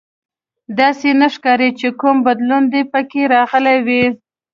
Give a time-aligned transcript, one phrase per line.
[0.79, 4.03] داسې نه ښکاري چې کوم بدلون دې پکې راغلی وي